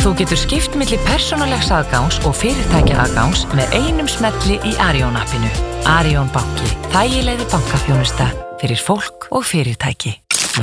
[0.00, 5.48] Þú getur skipt millir persónulegs aðgáns og fyrirtækja aðgáns með einum smelli í Arjón appinu.
[5.84, 6.68] Arjón banki.
[6.94, 8.28] Þægilegði bankafjónusta
[8.62, 10.14] fyrir fólk og fyrirtæki.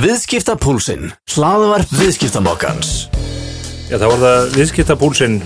[0.02, 1.12] Viðskiptapúlsinn.
[1.36, 2.90] Hlaðvarp viðskiptamokkans.
[3.86, 5.36] Já, það var það viðskiptapúlsinn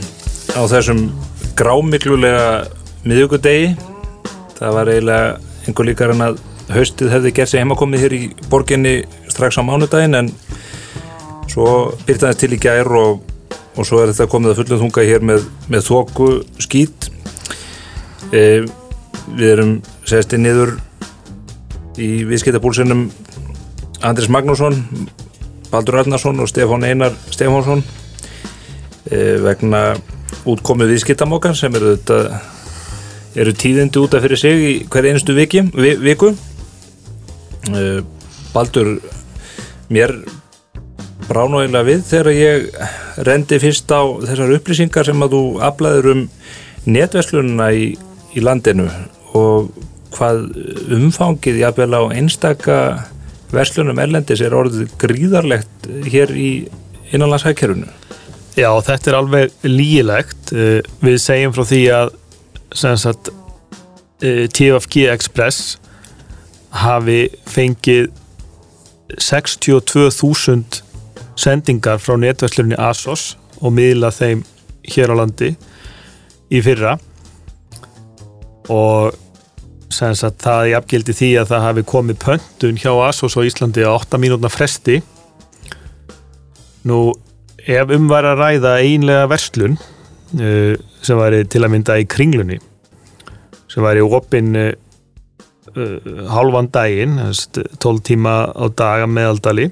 [0.57, 1.03] á þessum
[1.61, 2.47] grámiklulega
[3.05, 3.75] miðugudegi.
[4.57, 5.27] Það var eiginlega
[5.67, 6.41] einhver líkar en að
[6.73, 8.95] haustið hefði gert sig heimakomið hér í borginni
[9.29, 10.33] strax á mánudaginn en
[11.53, 13.21] svo byrtaðist til í gær og,
[13.77, 16.29] og svo er þetta komið að fulla þunga hér með, með þóku
[16.61, 17.09] skýt
[18.33, 18.45] e,
[19.33, 19.75] við erum
[20.09, 20.77] sesti niður
[22.01, 23.09] í viðskiptabúlsinnum
[24.03, 24.81] Andris Magnússon
[25.73, 27.85] Baldur Arnarsson og Stefán Einar Stefánsson
[29.09, 29.85] e, vegna
[30.49, 32.43] útkomið viðskiptamokkan sem eru þetta
[33.39, 36.33] eru tíðindi útaf fyrir sig í hver einstu viki, vi, viku.
[37.73, 38.03] Uh,
[38.53, 38.99] Baldur
[39.93, 40.13] mér
[41.33, 42.67] bránáðilega við þegar ég
[43.29, 46.23] rendi fyrst á þessar upplýsingar sem að þú aflaður um
[46.85, 47.89] netverslununa í,
[48.37, 48.89] í landinu
[49.39, 49.73] og
[50.13, 50.45] hvað
[50.93, 52.79] umfangið jafnvel á einstaka
[53.53, 56.51] verslunum erlendis er orðið gríðarlegt hér í
[57.13, 57.89] innanlandshækkerunu
[58.53, 62.11] Já, þetta er alveg lígilegt við segjum frá því að
[62.77, 63.31] sagt,
[64.21, 65.79] TFG Express
[66.83, 68.11] hafi fengið
[69.17, 70.92] 62.000
[71.39, 74.43] sendingar frá netverslunni ASOS og miðla þeim
[74.93, 75.53] hér á landi
[76.53, 76.97] í fyrra.
[78.73, 79.17] Og
[79.93, 83.93] sagt, það er afgildi því að það hafi komið pöntun hjá ASOS á Íslandi á
[83.93, 85.01] 8 mínútna fresti.
[86.89, 87.13] Nú
[87.63, 92.59] ef umværa að ræða einlega verslun uh, sem væri til að mynda í kringlunni
[93.71, 94.73] sem væri opinn uh,
[96.33, 99.71] hálfan daginn 12 tíma á daga meðaldali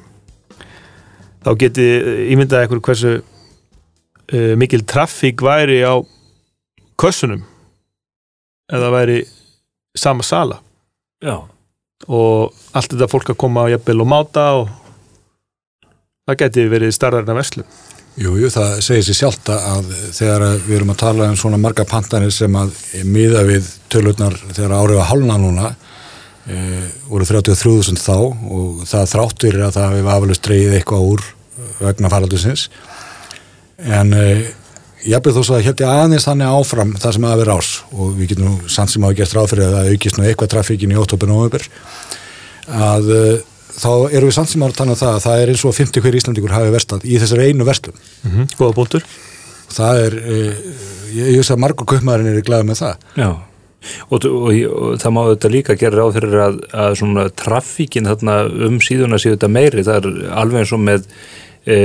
[1.44, 1.86] þá geti
[2.34, 5.98] ímyndað ekkur hversu uh, mikil trafík væri á
[7.00, 7.44] kössunum.
[8.70, 9.22] Eða væri
[9.98, 10.60] sama sala.
[11.20, 11.42] Já.
[12.08, 14.70] og allt þetta fólk að koma á jafnvel og máta og
[16.24, 17.66] það geti verið starðarna veslu
[18.20, 22.32] Jújú, það segir sér sjálft að þegar við erum að tala um svona marga pantanir
[22.34, 22.72] sem að
[23.06, 25.70] miða við tölurnar þegar árið var hálna núna
[26.46, 26.60] e,
[27.08, 31.26] voru 33.000 þá og það þráttur að það hefur afalust dreyið eitthvað úr
[31.80, 32.68] vegna faraldusins
[33.80, 34.24] en e,
[35.08, 38.12] ég byrð þó svo að hérna aðeins þannig áfram það sem að vera ás og
[38.18, 40.92] við getum nú sann sem hafa gert ráð fyrir að það aukist nú eitthvað trafíkin
[40.92, 41.68] í óttopinu og öfur
[42.70, 43.10] að
[43.80, 45.76] þá eru við samt sem ára að tala um það að það er eins og
[45.76, 47.96] 50 hver Íslandíkur hafi verstað í þessari einu verslun.
[48.24, 48.48] Mm -hmm.
[48.58, 49.06] Góða búntur
[49.70, 50.16] Það er,
[51.14, 53.04] ég veist að margur kaupmaðurinn er í glæðu með það.
[53.20, 53.28] Já,
[54.08, 58.40] og, og, og það má þetta líka gera ráð fyrir að, að svona trafíkin þarna
[58.68, 61.06] um síðuna síðu þetta meiri, það er alveg eins og með
[61.64, 61.76] e,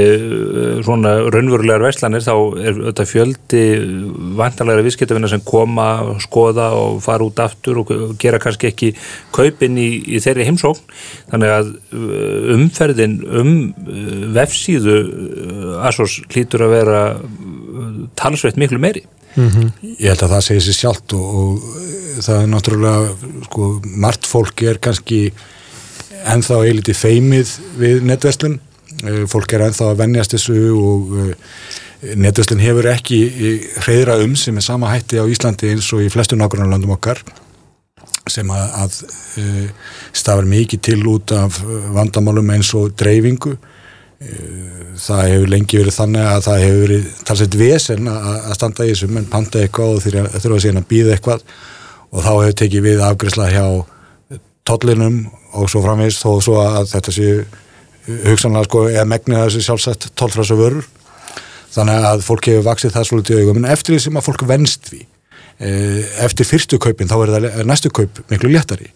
[0.86, 3.64] svona raunverulegar verslanir þá er þetta fjöldi
[4.40, 5.88] vantarlega viðskiptafina sem koma,
[6.24, 8.92] skoða og fara út aftur og gera kannski ekki
[9.36, 10.96] kaupin í, í þeirri heimsókn.
[11.34, 11.74] Þannig að
[12.56, 13.54] umferðin um
[14.36, 15.00] vefsíðu
[15.86, 17.04] Asos hlýtur að vera
[18.20, 19.72] talsveit miklu meiri mm -hmm.
[20.00, 23.16] Ég held að það segir sér sjálft og, og það er náttúrulega
[23.46, 25.32] sko, margt fólk er kannski
[26.26, 28.60] ennþá eiliti feimið við netverslun
[29.28, 31.16] fólk er ennþá að vennjast þessu og
[32.16, 33.20] netverslun hefur ekki
[33.86, 37.22] hreyðra um sem er sama hætti á Íslandi eins og í flestu nákvæmlandum okkar
[38.30, 38.94] sem að, að
[40.14, 41.60] stafar mikið til út af
[41.94, 43.56] vandamálum eins og dreifingu
[44.20, 49.10] það hefur lengi verið þannig að það hefur verið talsett vesen að, standa í þessu.
[49.12, 51.46] Menn panta eitthvað og þurfa síðan að býða eitthvað.
[52.12, 53.66] Og þá hefur tekið við afgriðsla hjá
[54.66, 55.20] tollinum
[55.56, 57.42] og svo framvegist þó svo að þetta séu
[58.26, 60.88] hugsanlega sko eða megnið þessi sjálfsagt tollfræsa vörur.
[61.76, 63.62] Þannig að fólk hefur vaksið það svolítið augum.
[63.62, 65.04] En eftir því sem að fólk venst því
[65.56, 68.90] eftir fyrstu kaupin þá er það næstu kaup miklu léttari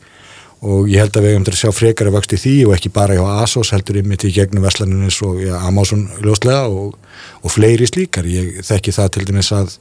[0.59, 2.74] og ég held að við hefum til að sjá frekar að vakst í því og
[2.75, 6.97] ekki bara hjá ASOS heldur mitt í gegnum Veslanines og ja, Amazon ljóslega og,
[7.40, 8.28] og fleiri slíkar.
[8.28, 9.78] Ég þekki það til dæmis að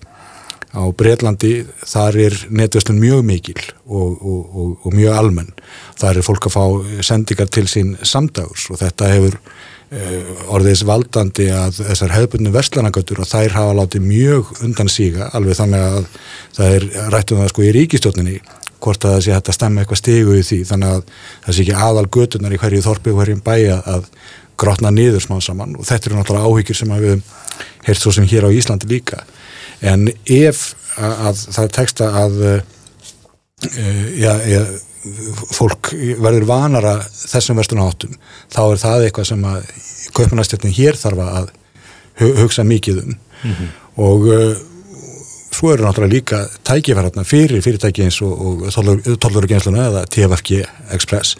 [0.69, 1.53] á Breitlandi
[1.89, 3.59] þar er netverslun mjög mikil
[3.89, 5.51] og, og, og mjög almenn.
[5.99, 6.65] Þar er fólk að fá
[7.09, 9.41] sendingar til sín samdags og þetta hefur
[10.53, 15.85] orðis valdandi að þessar hefðbundinu verslanagötur og þær hafa látið mjög undan síga alveg þannig
[15.87, 16.09] að
[16.59, 18.35] það er rættum það sko í ríkistjóninni
[18.85, 20.59] hvort að það sé hægt að stemma eitthvað stegu í því.
[20.71, 21.03] Þannig að
[21.47, 24.09] það sé ekki aðal götunar í hverju þorpi og hverjum bæja að
[24.59, 25.77] grotna niður smá saman.
[25.79, 27.21] Og þetta eru náttúrulega áhyggjur sem við
[27.87, 29.23] heirt svo sem hér á Íslandi líka.
[29.81, 30.65] En ef
[30.99, 32.61] að, að það teksta að uh,
[34.19, 34.63] já, já
[35.55, 38.17] fólk verður vanara þessum verslunaháttum
[38.53, 39.69] þá er það eitthvað sem að
[40.17, 41.47] kaupanastjöfnin hér þarf að
[42.21, 43.15] hu- hugsa mikið um.
[44.03, 44.51] Og uh,
[45.59, 50.63] svo eru náttúrulega líka tækifæratna fyrir fyrirtæki eins og, og tollurugjensluna eða TFFG
[50.95, 51.37] Express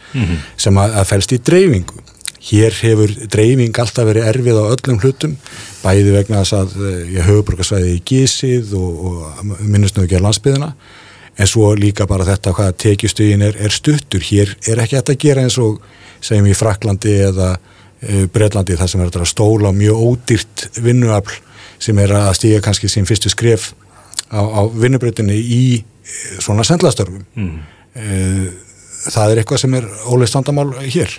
[0.59, 2.05] sem að, að fælst í dreifingu.
[2.49, 5.35] Hér hefur dreifing alltaf verið erfið á öllum hlutum
[5.83, 6.77] bæði vegna þess að
[7.13, 9.59] ég höfuborgarsvæði í gísið og, og
[10.05, 10.71] ekki á landsbyðina
[11.39, 14.23] en svo líka bara þetta hvað tekjustögin er, er stuttur.
[14.23, 15.83] Hér er ekki hægt að gera eins og
[16.25, 21.37] segjum í Fraklandi eða uh, Breitlandi þar sem er þetta að stóla mjög ódýrt vinnuafl
[21.79, 23.71] sem er að stíga kannski sín fyrstu skref
[24.33, 27.57] á, á vinnubreytinni í eh, svona sendlastörfum mm.
[29.09, 31.19] það er eitthvað sem er óleist vandamál hér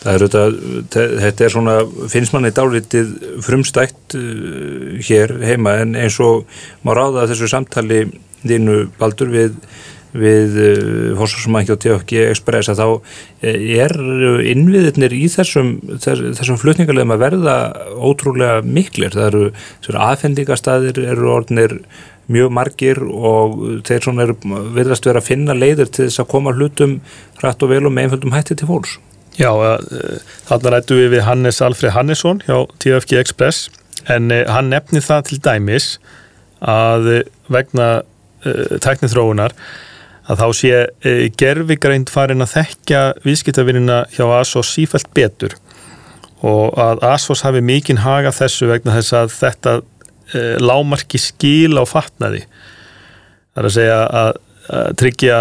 [0.00, 0.42] Það er þetta,
[1.20, 1.72] þetta er svona,
[2.08, 3.10] finnst manni dálítið
[3.44, 6.48] frumstætt uh, hér heima en eins og
[6.86, 8.06] má ráða þessu samtali
[8.40, 9.58] þínu Baldur við,
[10.12, 12.86] við uh, Fossforsmækja og TFG Express að þá
[13.40, 13.94] er
[14.50, 17.56] innviðirnir í þessum, þess, þessum flutningarlegum að verða
[17.96, 19.14] ótrúlega miklir.
[19.14, 19.44] Það eru,
[20.10, 21.76] aðfendingastæðir, eru orðnir
[22.30, 24.26] mjög margir og þeir svona
[24.74, 26.98] verðast vera að finna leiðir til þess að koma hlutum
[27.42, 28.98] rætt og vel og með einföldum hætti til fólks.
[29.38, 29.50] Já,
[30.48, 33.68] þarna rættu við við Hannes Alfred Hannesson hjá TFG Express
[34.10, 35.92] en hann nefni það til dæmis
[36.60, 37.08] að
[37.52, 39.54] vegna uh, tæknið þróunar
[40.30, 45.56] að þá sé uh, gerfigreind farin að þekkja viðskiptavinnina hjá ASOS sífælt betur
[46.46, 51.84] og að ASOS hafi mikinn haga þessu vegna þess að þetta uh, lámarki skil á
[51.88, 52.44] fatnaði.
[53.50, 54.30] Það er að segja að,
[54.80, 55.40] að tryggja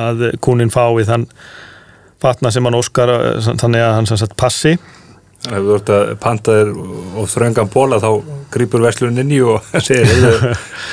[0.00, 1.26] að kúnin fái þann
[2.20, 3.10] fatna sem hann óskar
[3.40, 4.20] þannig að hann sem
[5.40, 6.70] sagt passi Ef þú ert að panta þér
[7.20, 8.08] og þröngan bóla þá
[8.50, 10.06] grýpur verslunin inn í og segir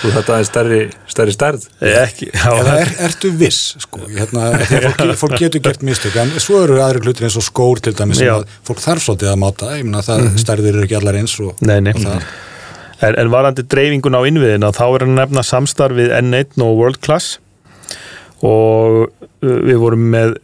[0.01, 0.79] þú þetta er stærri,
[1.09, 1.67] stærri stærð.
[1.81, 6.63] Ekki, já, Eða er, ertu viss sko, hérna, fólk, fólk getur gert mistök en svo
[6.63, 9.71] eru aðri hlutir eins og skór til dæmis sem að fólk þarf svolítið að máta
[9.77, 11.93] ég meina það stærðir eru ekki allar eins og, Nei, nei.
[11.95, 12.23] og það,
[12.97, 16.79] En, en varandi dreifingun á innviðina þá er hann að nefna samstarf við N1 og
[16.79, 17.35] World Class.
[18.41, 20.37] Og uh, við vorum með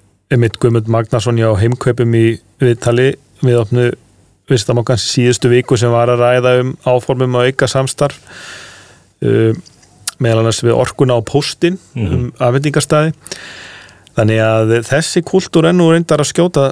[0.62, 3.92] Guðmund Magnason á heimkaupum í viðtali við opnu
[4.52, 8.20] vistamokkans síðustu viku sem var að ræða um áformum að auka samstarf
[9.24, 9.54] uh,
[10.24, 13.14] meðal annars við orkuna á postin um afhendingarstaði.
[14.14, 16.68] Þannig að þessi kultúr ennú reyndar að skjóta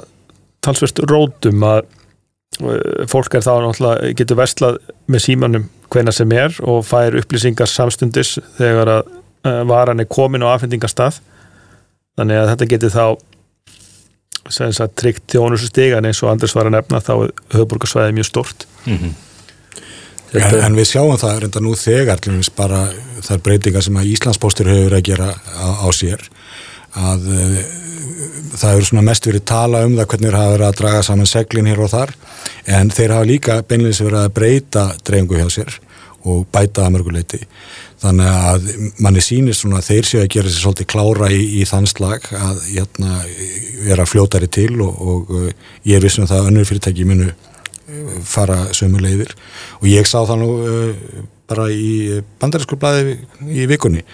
[0.62, 1.82] talsvert rótum að
[2.62, 4.78] uh, fólk er þá náttúrulega getur verslað
[5.10, 9.12] með símanum hvena sem er og fær upplýsingar samstundis þegar að
[9.48, 11.20] uh, varan er komin á afhendingarstað.
[12.20, 13.04] Þannig að þetta getur þá
[14.98, 18.66] tryggt þjónusu stigan eins og Andris var að nefna þá er höfuborgarsvæði mjög stort
[20.32, 22.18] en, en við sjáum það reynda nú þegar
[22.56, 22.88] bara
[23.22, 26.24] þar breytingar sem að Íslandsbóstur hefur að gera á, á sér
[26.92, 27.62] að uh,
[28.56, 31.70] það hefur svona mest verið tala um það hvernig hafa verið að draga saman seglin
[31.70, 32.14] hér og þar
[32.66, 35.78] en þeir hafa líka beinleins verið að breyta dreifingu hjá sér
[36.28, 37.40] og bæta að mörguleiti
[38.02, 38.68] þannig að
[39.04, 42.26] manni sýnist svona að þeir séu að gera sér svolítið klára í, í þann slag
[42.34, 43.20] að hérna,
[43.86, 45.48] vera fljótari til og, og uh,
[45.88, 49.34] ég er vissum það að önnur fyrirtæki munu uh, fara sömu leiðir.
[49.80, 53.18] Og ég sá það nú uh, bara í bandarísku blæði
[53.52, 54.06] í vikunni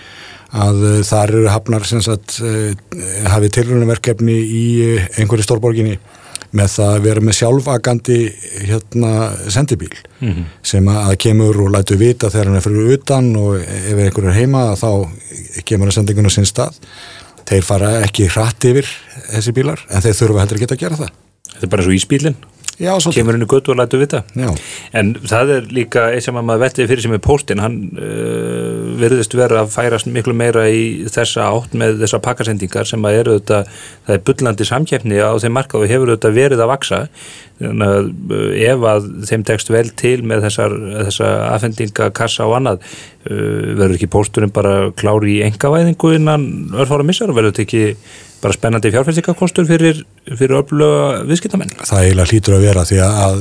[0.48, 2.38] að þar eru hafnar sem sagt
[3.28, 4.62] hafið tilrunarverkefni í
[5.20, 5.98] einhverju stórborginni
[6.56, 8.18] með það að vera með sjálfagandi
[8.68, 9.12] hérna
[9.52, 9.92] sendibíl
[10.62, 14.38] sem að kemur og lætu vita þegar hann er fyrir utan og ef einhver er
[14.38, 14.90] heima þá
[15.64, 16.78] kemur að sendingun á sinn stað.
[17.48, 18.88] Þeir fara ekki hratt yfir
[19.30, 21.12] þessi bílar en þeir þurfa heldur ekki að gera það.
[21.48, 22.40] Þetta er bara eins og íspílinn
[22.78, 24.22] Já, kemur í götu og lætu vita.
[24.38, 24.52] Já.
[24.94, 28.94] en það er líka eitt sem að maður veltiði fyrir sem er póstinn, hann uh,
[29.00, 33.36] verðist vera að færast miklu meira í þessa átt með þessa pakkasendingar sem að eru
[33.40, 33.60] þetta,
[34.06, 37.02] það er bullandi samkeppni á þeim marka og hefur þetta verið að vaksa
[37.58, 43.74] að uh, ef að þeim tekst vel til með þessar, þessa afhendingakassa og annað uh,
[43.74, 47.84] verður ekki pósturinn bara klári í engavæðingu innan örfára missar verður þetta ekki
[48.42, 51.72] bara spennandi fjárfæstikakostur fyrir, fyrir öfluga viðskiptamenn?
[51.82, 53.40] Það eiginlega hlýtur að vera því að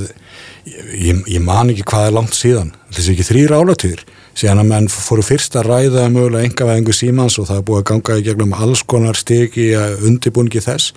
[0.67, 2.71] ég, ég man ekki hvað er langt síðan.
[2.95, 4.03] Þessi ekki þrýra álatýr
[4.37, 7.87] síðan að menn fóru fyrst að ræða mögulega engavæðingu símans og það er búið að
[7.91, 10.93] ganga í gegnum alls konar stigi að undibúningi þess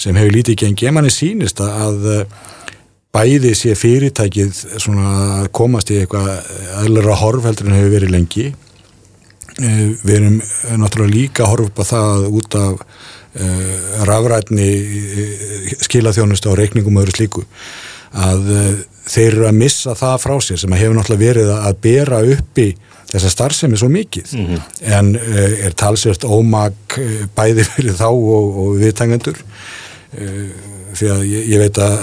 [0.00, 2.26] sem hefur lítið ekki en gemanni sínist að
[3.16, 6.32] bæði sé fyrirtækið svona komast í eitthvað
[6.82, 8.46] aðlera horf heldur en hefur verið lengi.
[9.56, 10.40] Við erum
[10.82, 12.82] náttúrulega líka að horfa upp á það út af
[14.08, 17.44] rafrætni uh, skilaþjónustu á reikningum og öðru slíku
[18.16, 18.68] að uh,
[19.06, 22.68] þeir eru að missa það frá sér sem að hefur náttúrulega verið að bera uppi
[23.12, 24.62] þessa starfsemi svo mikið Mhm.
[24.82, 25.12] en
[25.66, 26.96] er talsért ómag
[27.36, 29.38] bæði fyrir þá og, og viðtængendur
[30.96, 31.96] því að ég, ég veit að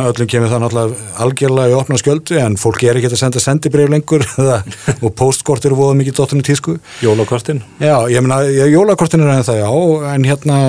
[0.10, 3.90] öllum kemur það náttúrulega algjörlega í opna skjöldu en fólk er ekki að senda sendibrif
[3.92, 4.24] lengur
[5.04, 6.78] og postkort eru voða mikið dottunni tísku.
[7.04, 7.62] Jólakortin?
[7.82, 9.68] Já, ég meina, jólakortin er en það já
[10.14, 10.62] en hérna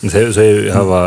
[0.00, 1.00] Þau, þau hafa,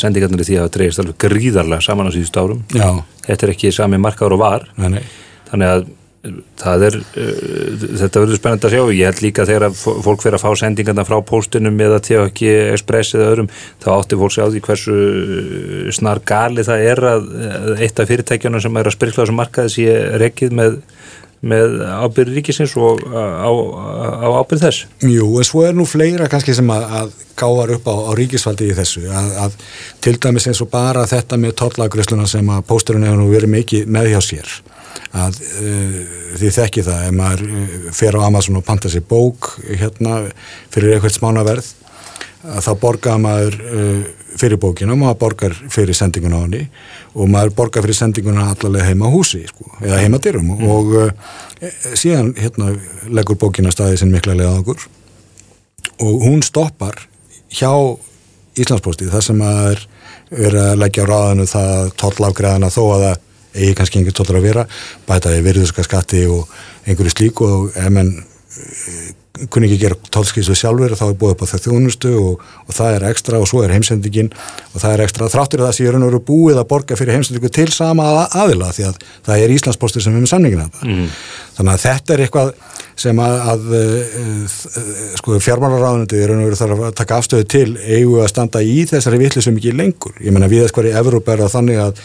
[0.00, 2.62] sendingarnir í því hafa dreigist alveg gríðarlega saman á síðust árum.
[2.72, 4.64] Já, Þetta er ekki sami markaður og var.
[4.80, 5.02] Nei, nei.
[5.50, 5.82] Þannig að
[6.26, 8.82] er uh, þetta verður spennandi að sjá.
[8.96, 13.30] Ég held líka þegar fólk fyrir að fá sendingarna frá póstinum eða ekki Express eða
[13.32, 13.50] öðrum
[13.84, 18.02] þá átti fólk sér á því hversu uh, snar gali það er að, að eitt
[18.02, 20.78] af fyrirtækjunum sem er að sprikla þessum markaði sé rekið með,
[21.46, 24.86] með ábyrð ríkisins og á, á, ábyrð þess.
[25.04, 28.70] Jú, en svo er nú fleira kannski sem að, að gáðar upp á, á ríkisfaldi
[28.70, 29.04] í þessu.
[29.10, 29.58] Að, að
[30.04, 33.92] til dæmis eins og bara þetta með tollagrisluna sem að pósturinn hefur nú verið mikið
[33.98, 34.56] með hjá sér
[35.14, 35.96] að uh,
[36.40, 40.22] þið þekki það ef maður uh, fer á Amazon og panta sér bók hérna
[40.74, 41.72] fyrir eitthvað smánaverð
[42.46, 46.62] að þá borgar maður uh, fyrir bókina, maður borgar fyrir sendinguna á henni
[47.16, 50.50] og maður borgar fyrir sendinguna allavega heima á húsi sko, eða heima dyrum.
[50.66, 51.30] Og uh,
[51.96, 52.74] síðan hérna
[53.08, 54.86] leggur bókina staði sem mikla leða okkur
[56.04, 57.06] og hún stoppar
[57.52, 57.70] hjá
[58.56, 59.82] Íslandsposti þar sem að er
[60.30, 63.25] verið að leggja á ráðinu það tollafgræðana þó að það
[63.56, 64.66] eigi kannski einhver tollar að vera
[65.08, 66.50] bætaði virðuska skatti og
[66.86, 69.14] einhverju slík og ef menn eh,
[69.50, 72.96] kunni ekki gera tollskísu sjálfur þá er búið upp á það þjónustu og, og það
[72.96, 75.30] er ekstra og svo er heimsendingin og það er ekstra.
[75.32, 78.38] Þráttur að það sé raun og veru búið að borga fyrir heimsendingu til sama að-
[78.44, 81.06] aðila því að það er Íslandsposti sem er með samningina mm.
[81.58, 82.52] þannig að þetta er eitthvað
[82.96, 84.54] sem að, að uh,
[85.20, 88.78] sko fjármálaráðunandi er raun og veru þarf að taka afstöðu til eigu að standa í
[88.88, 90.14] þessari vitlu sem ekki lengur.
[90.24, 92.00] Ég menna við þess hverju Evrópa er það þannig að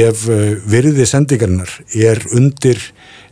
[0.00, 1.74] ef uh, virði sendingarinnar
[2.08, 2.80] er undir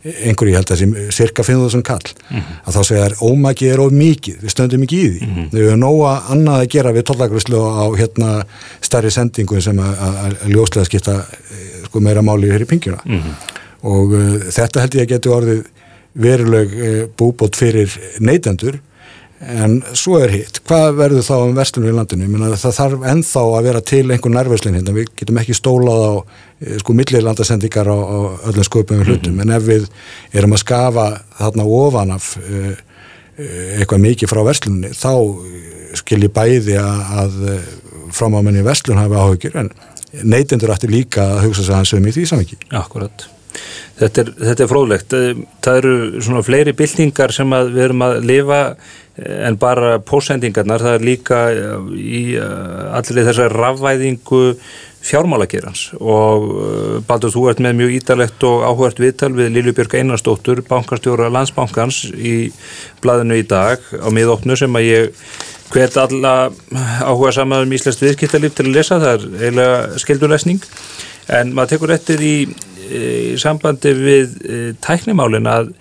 [0.03, 3.95] einhverju, ég held að þessi cirka 5.000 kall að þá segja þær ómækið er of
[3.95, 5.29] mikið, við stöndum ekki í því.
[5.51, 8.33] Við höfum nóga annað að gera við tollagrislu á hérna
[8.85, 13.01] stærri sendingu sem að, ljóslega skipta eh, sko meira máli hér í pingjuna
[13.87, 15.61] og uh, þetta held ég að geti orðið
[16.19, 18.79] veruleg uh, búbót fyrir neytendur
[19.39, 23.05] en svo er hitt, hvað verður þá um verslunum í landinu, ég meina það þarf
[23.13, 27.87] ennþá að vera til einhver nærverslun hérna, við getum ekki stólað á eh, sko millilandasendingar
[27.87, 28.17] á, á
[28.51, 29.87] öllum sköpum hlutum, en ef við
[30.35, 31.07] erum að skafa
[31.39, 32.75] þarna ofan af uh,
[33.79, 35.13] eitthvað mikið frá verslunni, þá
[36.03, 37.39] skil ég bæði að, að
[38.15, 39.71] framámenni verslun hafi áhugjur, en
[40.27, 42.59] neytendur ætti líka að hugsa sig hans um í því samviki.
[42.75, 43.29] Akkurat.
[43.99, 45.15] Þetta er, þetta er fróðlegt.
[45.15, 50.85] Eh, Það eru svona fleiri byltingar sem við erum að lifa eh, en bara pósendingarnar.
[50.85, 54.43] Það er líka eh, í allir þessar rafvæðingu
[54.99, 56.49] fjármálagerans og
[57.07, 62.01] Baldur, þú ert með mjög ítalegt og áhugart viðtal við Lilju Björg Einarsdóttur, bankastjóra landsbankans
[62.19, 62.33] í
[62.99, 65.23] blaðinu í dag á miðopnu sem að ég
[65.71, 66.33] hvet alla
[66.99, 70.67] áhuga samaðum íslenskt viðskiptalíf til að lesa, það er eiginlega skildulesning
[71.39, 72.35] en maður tekur eftir í,
[72.89, 75.73] í sambandi við e, tæknimálin að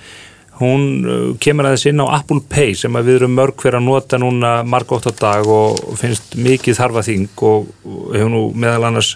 [0.59, 3.87] hún e, kemur aðeins inn á Apple Pay sem að við erum mörg hver að
[3.87, 7.71] nota núna margótt á dag og finnst mikið þarfa þing og,
[8.15, 9.15] hefur nú meðal annars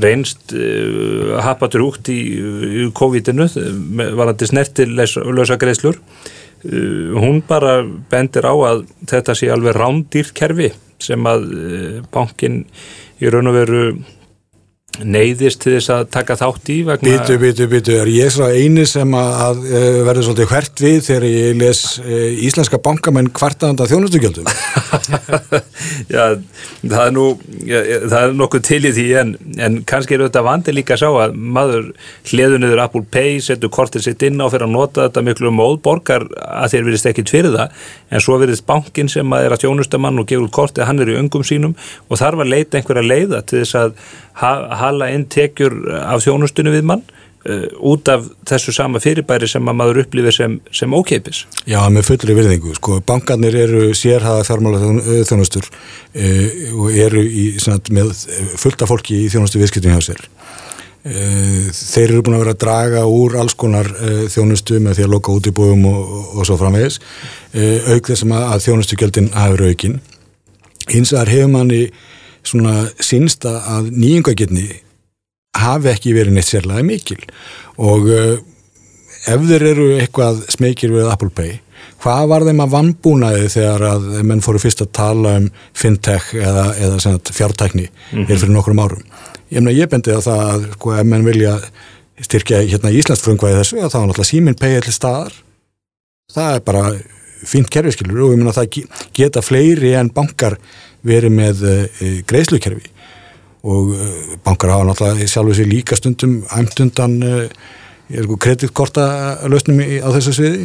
[0.00, 2.20] reynst uh, hapatur út í,
[2.84, 3.48] í COVID-inu
[4.18, 10.72] varandi snertilösa greiðslur uh, hún bara bendir á að þetta sé alveg rándýrt kerfi
[11.02, 12.62] sem að uh, bankin
[13.22, 13.82] í raun og veru
[15.02, 18.84] neyðist til þess að taka þátt í vegna Býtu, býtu, býtu, er ég svo eini
[18.88, 23.88] sem að, að uh, verður svolítið hvert við þegar ég les uh, íslenska bankamenn kvartaðanda
[23.90, 24.50] þjónustugjöldum?
[26.14, 26.36] Já,
[26.84, 27.24] það er nú
[27.66, 27.78] já,
[28.10, 29.32] það er nokkuð til í því en,
[29.66, 31.90] en kannski er þetta vandi líka að sjá að maður
[32.30, 35.78] hliður niður Apple Pay setur kortið sitt inn á fyrir að nota þetta miklu móð
[35.84, 39.64] borgar að þeir virðist ekkit fyrir það en svo virðist bankin sem að er að
[39.64, 41.76] þjónustamann og gefur kortið, hann er í öngum sínum
[42.08, 43.96] og þarf að leita einhverja leiða til þess að
[44.34, 47.02] hala inn tekjur af þjónustunni við mann
[47.48, 52.08] uh, út af þessu sama fyrirbæri sem að maður upplifir sem, sem ókeipis Já, með
[52.10, 54.80] fullri virðingu, sko, bankarnir eru sérhaða fjármála
[55.28, 58.14] þjónustur uh, og eru í, svona, með
[58.60, 60.26] fullta fólki í þjónustu viðskiptum hjá sér.
[61.04, 63.90] Þeir eru búin að vera að draga úr alls konar
[64.32, 66.96] þjónustu með því að loka út í búum og, og, svo framvegis
[67.92, 69.98] auk þessum að, þjónustugjöldin hafi aukin.
[70.88, 71.82] Hins vegar hefur manni
[72.44, 74.68] svona sínsta að nýjungagirni
[75.58, 77.20] hafi ekki verið neitt sérlega mikil.
[77.78, 78.38] Og uh,
[79.30, 81.60] ef þeir eru eitthvað smekir við Apple Pay
[82.04, 86.66] hvað var þeim að vannbúnaði þegar að menn fóru fyrst að tala um fintech eða,
[86.76, 88.26] eða fjártækni mm -hmm.
[88.28, 89.02] fyrir nokkrum árum?
[89.48, 91.54] Ég, mena, ég bendi að það að sko, ef menn vilja
[92.20, 95.32] styrkja hérna Íslands frumkvæði þessu þá er náttúrulega síminn pay allir staðar.
[96.34, 96.84] Það er bara
[97.44, 100.58] fínt kerfiskilur og ég meina það geta fleiri en bankar
[101.04, 102.92] verið með uh, greiðslukerfi
[103.64, 107.44] og uh, bankar hafa náttúrulega sjálfur sér líka stundum æmtundan uh,
[108.40, 109.04] kreditkorta
[109.48, 110.64] lausnum á þessu sviði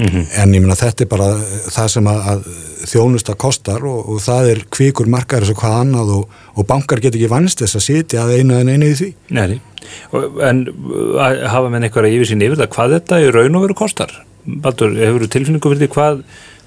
[0.00, 0.24] mm -hmm.
[0.42, 1.28] en ég minna þetta er bara
[1.70, 2.44] það sem að, að
[2.90, 7.14] þjónusta kostar og, og það er kvikur eins og hvað annað og, og bankar get
[7.14, 9.60] ekki vannst þess að sitja að einu en einu í því Nei,
[10.42, 10.66] en
[11.46, 14.10] hafa menn eitthvað að yfir sín yfir það hvað þetta í raun og veru kostar?
[14.46, 16.22] Baldur, hefur þú tilfinningu fyrir því hvað,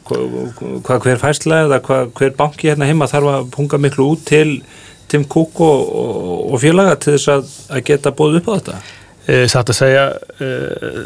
[0.07, 4.61] hvað hver fæsla eða hvað, hver banki hérna heima þarf að punga miklu út til
[5.11, 5.89] Tim Cook og,
[6.53, 8.77] og félaga til þess að, að geta bóð upp á þetta?
[9.23, 10.05] E, Satt að segja,
[10.41, 10.49] e,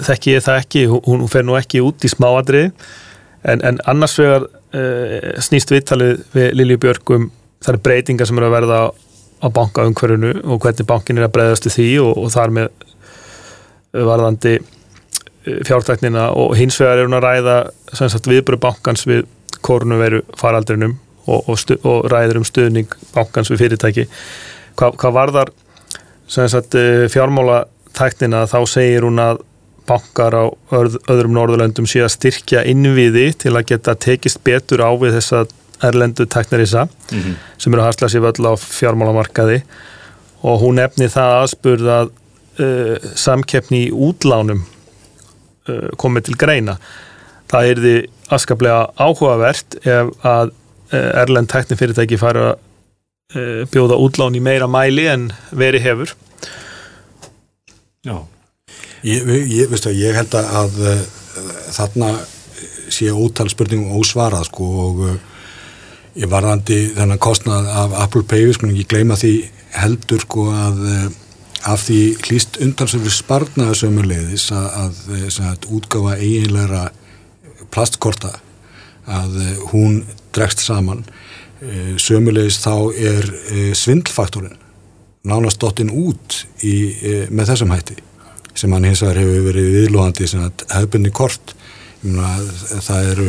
[0.08, 4.48] þekki ég það ekki, hún fer nú ekki út í smáadri en, en annars vegar
[4.74, 7.30] e, snýst viðtalið við Lilju Björgum
[7.66, 8.80] það er breytingar sem eru að verða
[9.38, 12.72] á bankaumhverfunu og hvernig bankin er að breyðast í því og, og þar með
[14.08, 14.58] varðandi
[15.68, 17.58] fjártæknina og hins vegar er hún að ræða
[18.28, 19.26] viðbröð bankans við
[19.66, 24.08] kórnuveru faraldrinum og, og, og ræður um stuðning bankans við fyrirtæki
[24.78, 25.52] Hva, hvað varðar
[26.38, 29.42] eh, fjármálatæknina þá segir hún að
[29.88, 34.92] bankar á öð, öðrum norðurlöndum sé að styrkja innviði til að geta tekist betur á
[35.00, 35.46] við þessa
[35.88, 37.36] erlendu tæknarisa mm -hmm.
[37.58, 39.62] sem eru að hasla sér völl á fjármálamarkaði
[40.44, 42.10] og hún nefni það aðspurð að
[42.60, 44.66] uh, samkeppni í útlánum
[46.00, 46.78] komið til greina.
[47.52, 47.98] Það er því
[48.36, 50.56] askaplega áhugavert ef að
[50.88, 52.60] Eh, erlend teknifyrirtæki fara að
[53.36, 56.14] eh, bjóða útlán í meira mæli en veri hefur
[58.08, 58.24] Já
[59.04, 60.78] Ég, ég, veistu, ég held að
[61.76, 62.14] þarna
[62.90, 65.04] sé ótal spurningum ósvarað sko og
[66.18, 69.34] ég varðandi þennan kostnað af Apple Pay, sko ekki gleyma því
[69.76, 70.82] heldur sko að
[71.68, 75.02] af því hlýst undansöfri sparnaðu sömulegðis að, að,
[75.50, 76.84] að útgáfa eiginlegra
[77.74, 78.38] plastkorta
[79.08, 79.36] að
[79.72, 80.02] hún
[80.36, 81.04] dregst saman.
[81.58, 84.58] Eh, sömulegis þá er eh, svindlfaktorinn
[85.28, 87.98] nánast dottinn út í, eh, með þessum hætti
[88.58, 90.28] sem hann hins vegar hefur verið viðlóðandi
[90.72, 91.54] hefðbunni kort.
[92.02, 93.28] Það eru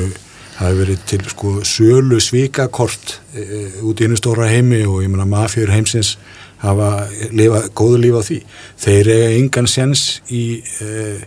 [0.59, 3.43] það hefur verið til sko sölu svíkakort e,
[3.87, 6.17] út í einu stóra heimi og ég menna mafjör heimsins
[6.63, 6.91] hafa
[7.35, 8.39] lifa, góðu lífa á því.
[8.85, 10.45] Þeir eiga engan séns í
[10.83, 11.19] e,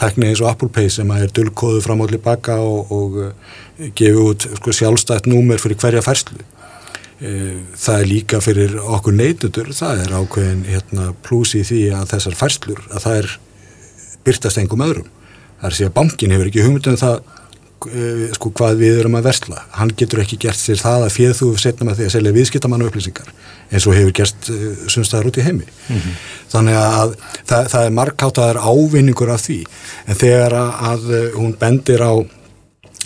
[0.00, 4.48] tekni eins og Apple Pay sem er dullkóðu fram og tilbaka og, og gefið út
[4.58, 6.40] sko, sjálfstætt númer fyrir hverja færslu.
[7.20, 7.30] E,
[7.76, 12.38] það er líka fyrir okkur neytutur það er ákveðin hérna, pluss í því að þessar
[12.38, 13.34] færslur að það er
[14.26, 15.10] byrtast engum öðrum.
[15.60, 17.20] Það er að að bankin hefur ekki hugmyndum það
[18.36, 19.62] sko hvað við erum að versla.
[19.76, 22.88] Hann getur ekki gert sér það að fyrir þú setna með því að selja viðskiptamannu
[22.90, 23.30] upplýsingar
[23.70, 25.66] eins og hefur gert uh, e, sumstaðar út í heimi.
[25.88, 26.18] Mm -hmm.
[26.52, 27.14] þannig að
[27.46, 29.60] það, það er markátaðar ávinningur af því.
[30.06, 32.14] En þegar að, að hún bendir á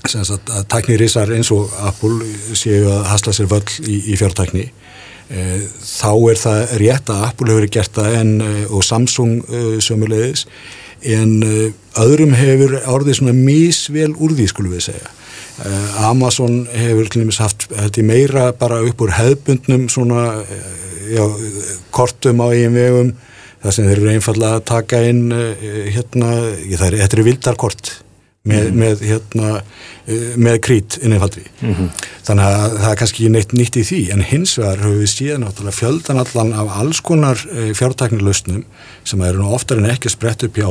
[0.04, 4.66] Að, að tæknirísar eins og Apple séu að hasla sér völl í, í fjártækni
[5.32, 5.44] e,
[5.80, 8.32] þá er það rétt að Apple hefur gert það en,
[8.68, 10.44] og Samsung e, sömulegis
[11.02, 15.12] en e, öðrum hefur orðið svona mísvel úr því skulum við segja.
[15.64, 15.74] E,
[16.06, 17.68] Amazon hefur dæmis haft
[18.02, 20.60] meira bara upp úr hefbundnum svona e,
[21.16, 21.24] já,
[21.94, 23.12] kortum á eigin vegum
[23.64, 26.32] það sem þeir eru einfallega að taka inn hérna,
[26.76, 27.92] það er, þetta eru vildarkort
[28.44, 28.80] með, mm.
[28.80, 29.50] með, hérna,
[30.04, 32.02] eh, með krít innifaldri mm -hmm.
[32.26, 35.46] þannig að það er kannski neitt nýtt í því en hins vegar höfum við síðan
[35.46, 38.64] náttúrulega fjöldan allan af alls konar eh, fjártæknilustnum
[39.04, 40.68] sem eru nú oftar en ekki sprett upp hjá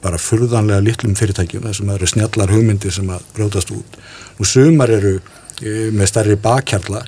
[0.00, 4.00] bara fyrðanlega litlum fyrirtækjum þessum eru snjallar hugmyndir sem að brótast út
[4.38, 5.18] og sumar eru
[5.60, 7.04] e, með stærri bakkjarla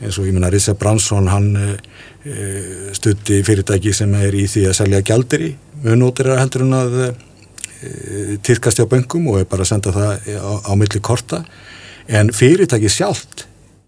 [0.00, 1.76] eins og ég menna Rissa Bransson hann
[2.96, 6.96] stutti fyrirtæki sem er í því að selja gjaldir í munótir er heldur en að
[7.04, 7.29] Eh,
[8.44, 11.44] týrkast hjá böngum og er bara að senda það á, á milli korta.
[12.10, 13.46] En fyrirtæki sjálft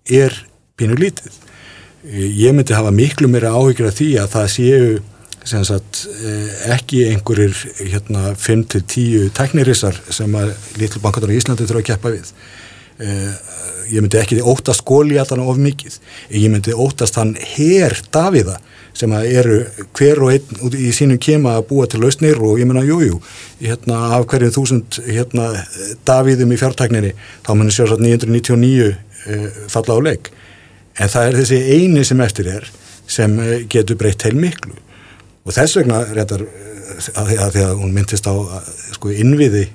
[0.09, 0.35] er
[0.79, 1.33] pínu lítið.
[2.09, 5.01] Eh, ég myndi hafa miklu mér áhyggjur af því að það séu
[5.43, 7.55] sagt, eh, ekki einhverjir
[7.91, 12.33] hérna, 5-10 teknirissar sem að litlu bankatar í Íslandi þurfa að keppa við.
[13.91, 15.99] Ég myndi ekki óttast skóli allan of mikið.
[16.31, 18.61] Ég myndi óttast hann her Davíða
[18.97, 19.63] sem eru
[19.97, 23.21] hver og einn í sínum kema að búa til lausnir og ég menna jújú
[23.61, 25.49] hérna, af hverju þúsund hérna,
[26.07, 27.13] Davíðum í fjártækninni
[27.47, 30.33] þá munir sjálfsagt 999 uh, falla á leik.
[31.01, 32.69] En það er þessi eini sem eftir er
[33.09, 34.77] sem uh, getur breytt heil miklu.
[35.43, 38.35] Og þess vegna reyndar að, að því að hún myndist á
[38.93, 39.69] sko innviði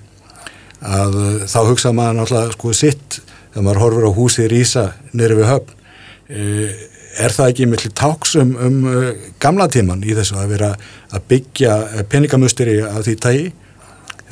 [0.78, 1.18] að
[1.50, 4.86] þá hugsa maður náttúrulega sko sitt þegar maður horfur á húsið Rísa
[5.18, 6.86] nýru við höfn uh,
[7.18, 9.10] er það ekki með táksum um uh,
[9.44, 10.72] gamla tíman í þessu að vera
[11.12, 13.48] að byggja uh, peningamusteri af því tægi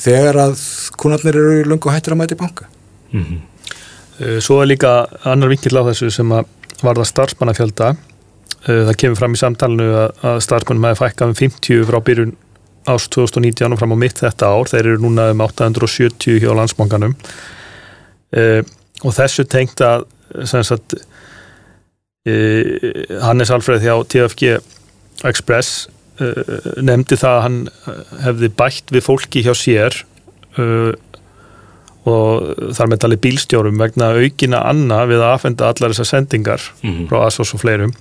[0.05, 0.63] þegar að
[0.99, 2.67] kunarnir eru lungu hættir að mæti banka?
[3.11, 3.43] Mm -hmm.
[4.39, 6.45] Svo er líka annar vinkill á þessu sem að
[6.83, 7.95] varða starfsmannafjölda.
[8.65, 12.31] Það kemur fram í samtalenu að, að starfsmennum hefði fækkað um 50 frá byrjun
[12.85, 14.69] ást 2019 og fram á mitt þetta ár.
[14.69, 17.15] Þeir eru núna um 870 hjá landsbankanum.
[18.35, 18.61] Uh,
[19.03, 20.05] og þessu tengt að
[20.45, 21.14] sagt, uh,
[22.25, 24.55] Hannes Alfreð hjá TFG
[25.29, 25.85] Express
[26.21, 27.59] uh, nefndi það að hann
[28.25, 30.03] hefði bætt við fólki hjá sér
[32.05, 36.91] og þar með tali bílstjórum vegna aukina anna við að afhenda allar þessar sendingar mm
[36.91, 37.07] -hmm.
[37.09, 37.93] frá ASOS og fleirum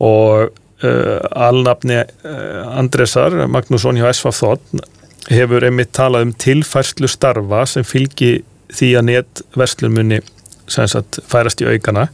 [0.00, 0.50] og
[0.84, 4.84] uh, alnafni uh, Andresar Magnússon hjá Þotn
[5.30, 10.20] hefur einmitt talað um tilfærslu starfa sem fylgi því að netverslunmunni
[10.66, 12.08] færast í aukana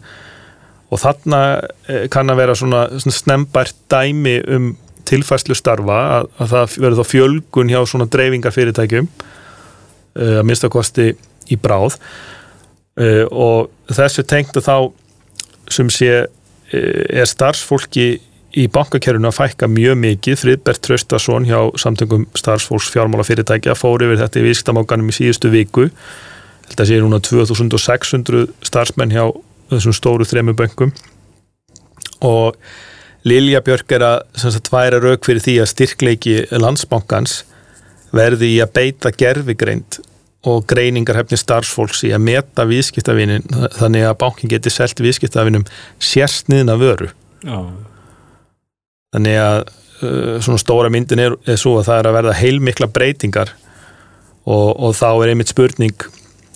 [0.93, 4.73] og þarna uh, kann að vera svona, svona snembært dæmi um
[5.09, 11.13] tilfærslu starfa að, að það verður þá fjölgun hjá svona dreifingarfyrirtækjum uh, að minnstakosti
[11.51, 11.99] í bráð.
[13.01, 14.77] Uh, og þessu tengdu þá
[15.73, 18.11] sem sé uh, er starfsfólki
[18.53, 20.41] í bankakerfunu að fækka mjög mikið.
[20.43, 25.89] Friðbert Traustason hjá samtöngum starfsfólks fjármálafyrirtækja fór yfir þetta í vísktamákanum í síðustu viku.
[26.69, 29.25] Þetta sé núna 2600 starfsmenn hjá
[29.77, 30.95] þessum stóru þremu böngum
[32.23, 32.59] og
[33.29, 37.43] Lilja Björk er að tværa rauk fyrir því að styrkleiki landsbankans
[38.13, 40.01] verði í að beita gerfigreind
[40.51, 43.45] og greiningarhefni starfsfólks í að meta viðskiptavinin
[43.79, 45.65] þannig að bankin geti selgt viðskiptavinum
[46.03, 47.13] sérstniðna vöru
[47.47, 47.59] Já.
[49.15, 52.91] þannig að uh, svona stóra myndin er, er svo að það er að verða heilmikla
[52.91, 53.55] breytingar
[54.43, 56.09] og, og þá er einmitt spurning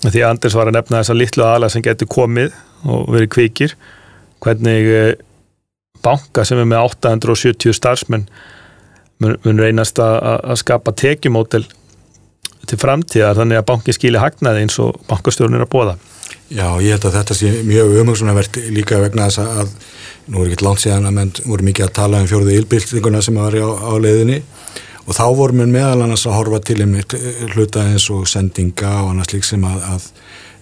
[0.03, 2.51] því Anders var að nefna þessa litlu aðla sem getur komið
[2.87, 3.77] og verið kvikir
[4.45, 5.13] hvernig uh,
[6.05, 8.29] banka sem er með 870 starfsmenn
[9.23, 10.19] mun, mun reynast að,
[10.53, 11.65] að skapa tekjumótel
[12.67, 15.97] til framtíðar þannig að bankin skilja hagnaði eins og bankastjórnir að bóða.
[16.51, 19.73] Já, ég held að þetta sé mjög umhengsunarvert líka vegna þess að
[20.31, 23.39] nú er ekkert langt síðan að menn voru mikið að tala um fjóruðu ylbildinguna sem
[23.39, 24.41] var á, á leiðinni
[25.07, 28.93] og þá vorum við meðal annars að horfa til einmitt eh, hluta eins og sendinga
[29.05, 30.09] og annars lík sem að, að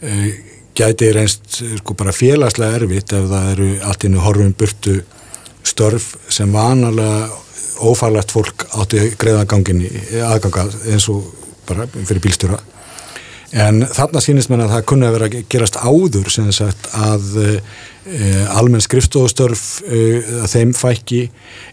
[0.04, 0.32] e,
[0.74, 4.98] gæti reynst sko bara félagslega erfitt ef það eru allt innu horfum burtu
[5.64, 7.30] störf sem vanalega
[7.84, 9.82] ófarlegt fólk átti greiðagangin
[10.28, 11.26] aðganga eins og
[11.68, 12.60] bara fyrir bílstjóra
[13.55, 17.27] en þarna sínist mér að það kunni að vera að gerast áður sem sagt að
[17.43, 17.51] e,
[18.55, 20.01] almenn skrifstofustörf e,
[20.43, 21.21] að þeim fækki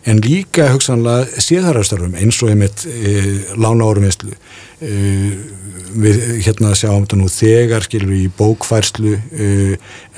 [0.09, 3.15] en líka hugsanlega séðararstörfum eins og einmitt e,
[3.57, 4.35] lána árumislu
[4.81, 9.11] við hérna sjáum þetta nú þegar skilur í bókfærslu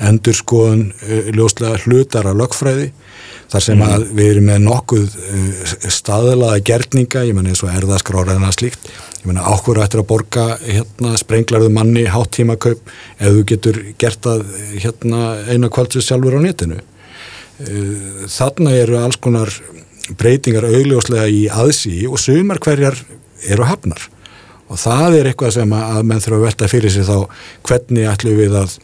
[0.08, 0.86] endurskoðun
[1.36, 2.86] ljóslega hlutar af lögfræði
[3.54, 3.90] þar sem mm.
[3.94, 8.88] að við erum með nokkuð uh, staðlaða gerninga, ég menn eins og erðaskráraðina slíkt,
[9.20, 14.42] ég menn áhverju ættir að borga hérna, sprenglarðu manni háttímakaup ef þú getur gert að
[14.74, 16.80] hérna, eina kvæltus sjálfur á netinu.
[17.62, 19.54] Uh, þarna eru alls konar
[20.18, 22.98] breytingar augljóslega í aðsí og sumar hverjar
[23.44, 24.02] eru hafnar
[24.68, 27.16] og það er eitthvað sem að menn þurfa að velta fyrir sig þá
[27.68, 28.74] hvernig ætlum við að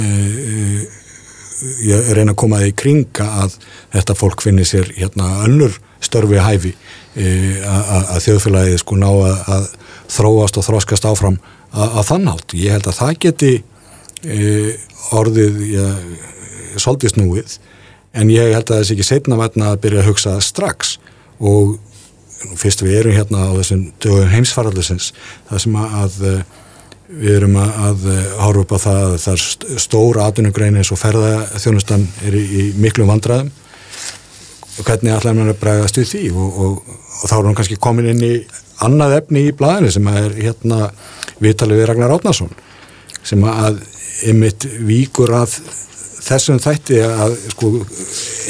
[0.00, 0.82] uh,
[1.86, 3.56] ég reyna að koma það í kringa að
[3.94, 6.72] þetta fólk finnir sér hérna önnur störfi hæfi
[7.14, 7.26] e,
[7.62, 9.68] að þjóðfélagið sko ná að,
[10.12, 11.38] þróast og þróskast áfram
[11.70, 12.56] að, þannátt.
[12.58, 13.52] Ég held að það geti
[14.24, 14.48] e,
[15.14, 15.62] orðið
[16.80, 17.56] svolítið snúið
[18.18, 20.96] en ég held að sé ekki setna verna að byrja að hugsa strax
[21.40, 21.78] og
[22.58, 23.86] fyrst við erum hérna á þessum
[24.32, 25.12] heimsfarallusins
[25.48, 26.18] það sem að
[27.12, 28.06] Við erum að
[28.40, 32.62] horfa upp á það að það er stór atvinnugrein eins og ferðaþjónustan er í, í
[32.80, 33.50] miklu vandraðum
[34.72, 36.22] og hvernig allar mann er bregðast við því?
[36.32, 38.32] Og, og, og þá er hann kannski komin inn í
[38.82, 40.88] annað efni í blæðinu sem er hérna
[41.42, 42.52] viðtalið við Ragnar Átnarsson
[43.22, 43.82] sem að
[44.30, 45.58] ymitt víkur að
[46.22, 47.72] þessum þætti að sko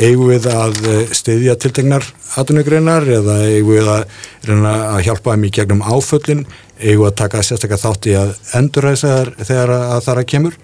[0.00, 0.78] eigum við að
[1.16, 2.06] stiðja tiltegnar
[2.40, 4.04] atvinnugreinar eða eigum við að,
[4.52, 6.44] að hjálpa þeim í gegnum áföllin?
[6.82, 10.58] Eigum að taka sérstaklega þátt í að endurræsa þegar að það að kemur?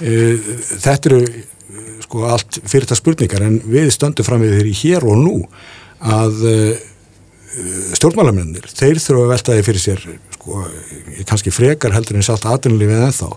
[0.00, 0.14] E,
[0.84, 1.20] þetta eru
[2.04, 5.36] sko allt fyrir það spurningar en við stöndum fram við þeirri hér og nú
[6.04, 6.42] að
[7.94, 10.62] stjórnmálamennir, þeir þurfa að velta því fyrir sér sko,
[11.28, 13.28] kannski frekar heldur en sátt aðrunlífið en þá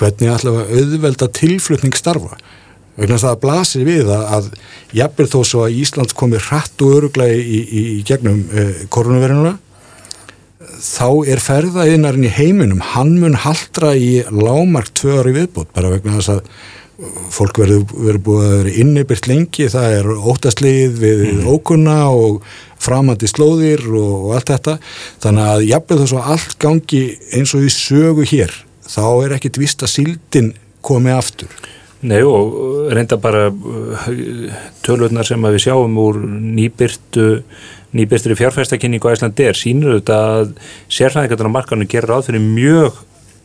[0.00, 2.38] hvernig allavega auðvelda tilflutning starfa
[3.00, 4.50] vegna að það blasir við að, að
[5.00, 9.56] jafnvel þó svo að Íslands komi hratt og öruglega í, í, í gegnum eh, koronavirununa
[10.80, 16.18] þá er ferðaðinarinn í heiminum hann mun haldra í lámark tvö ári viðbútt bara vegna
[16.18, 16.52] þess að
[17.32, 21.46] fólk verður búið að vera innibyrt lengi, það er óttastlið við mm.
[21.48, 22.42] ókunna og
[22.80, 24.76] framandi slóðir og, og allt þetta
[25.24, 27.02] þannig að jafnveg þess að allt gangi
[27.36, 28.56] eins og því sögu hér
[28.90, 30.52] þá er ekkit vist að síldin
[30.84, 31.52] komi aftur
[32.00, 34.06] Nei og reynda bara uh,
[34.84, 37.26] tölurnar sem við sjáum úr nýbyrtu
[37.92, 40.52] nýbyrtri fjárfæstakynningu er sínur auðvitað að
[40.88, 43.00] sérfæðingarnar á markanum gerir ráð fyrir mjög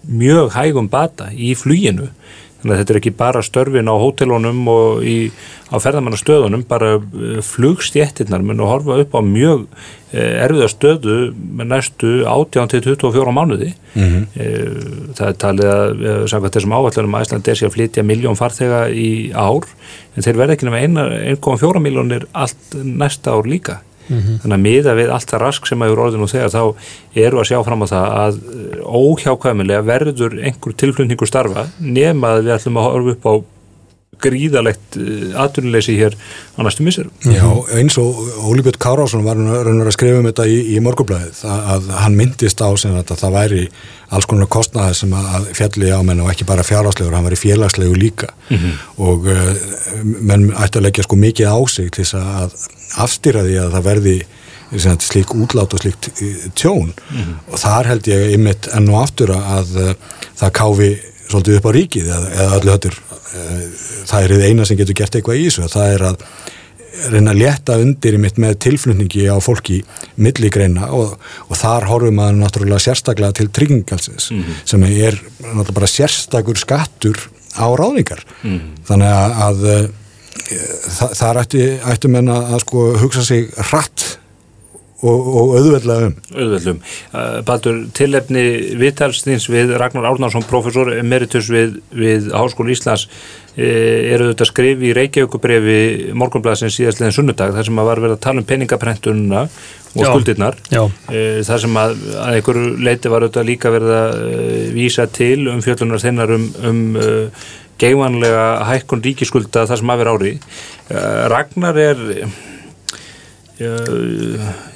[0.05, 2.11] mjög hægum bata í fluginu
[2.65, 5.17] þannig að þetta er ekki bara störfin á hótelunum og í,
[5.69, 11.71] á ferðamannastöðunum bara uh, flugstjettinnar mun að horfa upp á mjög uh, erfiða stöðu með
[11.75, 15.13] næstu 18-24 mánuði mm -hmm.
[15.15, 18.89] það er talið að samkvæmt þessum áallunum að Ísland er sér að flytja miljón farþega
[18.89, 19.69] í ár
[20.15, 24.37] en þeir verða ekki nema 1,4 miljónir allt næsta ár líka Mm -hmm.
[24.41, 26.63] þannig að miða við allt það rask sem að eru orðin og þegar þá
[27.25, 28.33] eru að sjá fram á það að
[28.85, 33.33] óhjákvæmilega verður einhver tilflutningur starfa nema að við ætlum að horfa upp á
[34.23, 36.15] gríðalegt eh, atvinnuleysi hér
[36.55, 37.09] á næstu misur.
[37.25, 37.45] Já,
[37.77, 41.89] eins og Óli Björn Kárásson var raunar að skrifa um þetta í, í morgublaðið, að
[42.03, 43.63] hann myndist á sem að það væri
[44.15, 47.41] alls konar kostnaði sem að fjalli á menn og ekki bara fjárhagslegur, hann var í
[47.41, 48.75] félagslegu líka mm -hmm.
[49.01, 49.51] og uh,
[50.03, 52.55] menn ætti að leggja sko mikið á sig til þess að
[53.01, 54.17] afstýra því að það verði
[54.75, 57.35] slík útlát og slíkt eh, tjón mm -hmm.
[57.51, 59.95] og þar held ég einmitt enn og aftur að
[60.35, 60.91] það káfi
[61.29, 62.95] svolítið upp á ríkið eða, eða allir höttur
[63.31, 66.27] það er eina sem getur gert eitthvað í þessu það er að
[67.11, 69.81] reyna að leta undir í mitt með tilflutningi á fólki
[70.15, 71.17] milligreina og,
[71.49, 74.61] og þar horfum maður náttúrulega sérstaklega til tryggingalsins mm -hmm.
[74.63, 77.17] sem er náttúrulega bara sérstakur skattur
[77.59, 78.87] á ráðningar mm -hmm.
[78.87, 79.91] þannig að, að
[80.45, 84.19] Þa, þar ætti menna að sko hugsa sig hratt
[85.05, 86.81] og, og auðveldlega um auðveldum.
[87.13, 88.43] Uh, Baldur, tilefni
[88.81, 93.07] viðtalsnins við Ragnar Árnarsson professor emeritus við, við Háskólu Íslands
[93.55, 93.69] e,
[94.13, 95.79] eru þetta skrif í Reykjavíkubrefi
[96.17, 99.43] morgunblæðsins síðastlega sunnudag þar sem að var verið að tala um peningaprentununa
[99.95, 100.81] og já, skuldirnar já.
[101.09, 105.47] E, þar sem að, að einhverju leiti var auðvitað líka verið að e, vísa til
[105.51, 106.83] um fjöllunar þennar um, um
[107.81, 110.33] geimanlega hækkun ríkiskulda það sem að vera ári
[111.33, 111.97] Ragnar er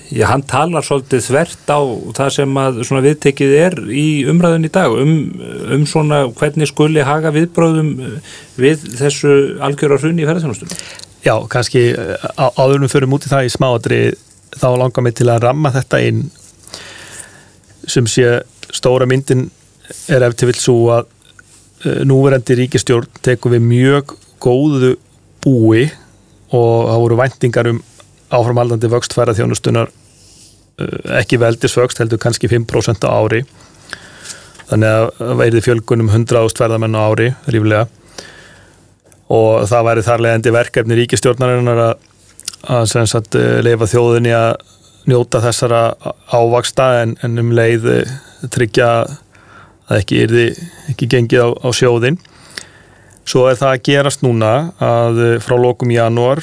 [0.09, 1.79] já, hann talar svolítið þvert á
[2.17, 5.13] það sem að viðtekið er í umræðun í dag um,
[5.75, 7.93] um svona hvernig skuli haga viðbróðum
[8.59, 10.81] við þessu algjörðar hrunni í ferðarþjónustunum
[11.19, 11.89] Já, kannski
[12.39, 14.01] áðurum fyrir mútið það í smáadri
[14.55, 16.21] þá langar mig til að ramma þetta inn.
[17.83, 18.37] Sem sé
[18.71, 19.49] stóra myndin
[20.07, 21.09] er eftir vil svo að
[21.79, 24.09] Eh, núverandi ríkistjórn tekum við mjög
[24.43, 24.97] góðu
[25.39, 25.85] búi
[26.51, 27.77] og það voru væntingar um
[28.33, 33.43] áframhaldandi vöxtfæra þjónustunar eh, ekki veldisvöxt heldur kannski 5% á ári.
[34.69, 37.87] Þannig að væri fjölgunum 100 ástverðamenn á ári ríflega.
[39.29, 41.95] Og það væri þarlegandi verkefni ríkistjórnarinnar að,
[42.77, 44.51] að eh, leifa þjóðinni að
[45.09, 45.83] njóta þessara
[46.29, 47.87] ávaksta en, en um leið
[48.53, 48.89] tryggja
[49.89, 50.59] að ekki er þið
[50.91, 52.19] ekki gengið á, á sjóðin
[53.29, 56.41] svo er það að gerast núna að eh, frá lokum januar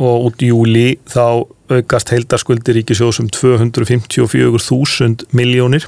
[0.00, 5.84] og út í júli þá aukast heildarskuldir ríkisjóðsum 254.000 miljónir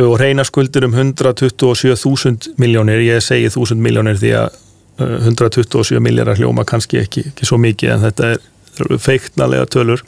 [0.00, 4.48] og reyna skuldir um 127.000 miljónir ég segi 1000 miljónir því að
[5.02, 8.38] 127 eh, miljónar hljóma kannski ekki, ekki svo mikið en þetta er
[9.00, 10.00] feiktnalega tölur.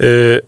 [0.00, 0.38] Uh,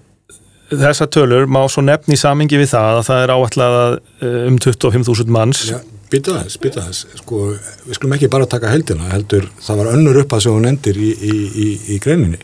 [0.80, 4.60] þessa tölur má svo nefn í samingi við það að það er áallega eh, um
[4.62, 5.66] 25.000 manns.
[5.72, 5.80] Ja,
[6.12, 7.38] Býta þess, býta þess sko,
[7.86, 10.98] við skulum ekki bara taka heldina heldur, það var önnur upp að sem hún endir
[11.00, 12.40] í, í, í, í greininni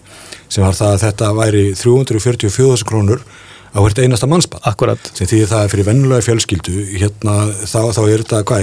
[0.49, 3.21] sem var það að þetta væri 344 krónur
[3.69, 5.11] á hvert einasta mannspann Akkurat.
[5.13, 8.61] sem því það er fyrir vennulega fjölskyldu hérna þá, þá er þetta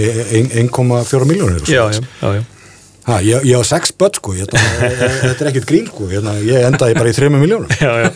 [0.65, 2.43] 1,4 miljónir Já, já, já, já.
[3.06, 6.97] Ha, ég, ég á sex börn sko, þetta er ekkert grín sko, hérna, ég endaði
[6.97, 8.10] bara í 3 miljónur Já, já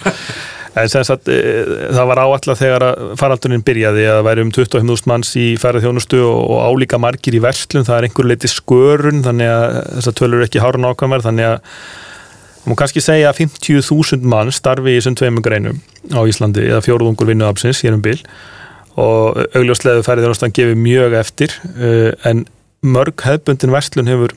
[0.77, 1.63] En sagt, e,
[1.95, 2.83] það var áallega þegar
[3.17, 7.87] faralduninn byrjaði að væri um 25.000 manns í færið þjónustu og álíka margir í verslun,
[7.87, 11.73] það er einhver leiti skörun þannig að þess að tölur ekki hárun ákvæmar þannig að
[12.65, 15.81] maður kannski segja að 50.000 mann starfi í þessum tveimur greinum
[16.13, 18.19] á Íslandi eða fjóruðungur vinnuabsins hér um bil.
[18.99, 22.45] Og augljósleðu færið þjónustan gefur mjög eftir e, en
[22.85, 24.35] mörg hefbundin verslun hefur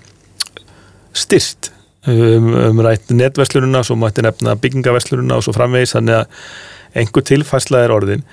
[1.12, 1.73] styrst
[2.11, 7.85] um, um rætt netverslununa, svo mætti nefna byggingaverslununa og svo framvegis, þannig að einhver tilfærsla
[7.85, 8.25] er orðin.